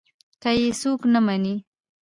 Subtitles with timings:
[0.41, 1.55] که يې څوک نه مني.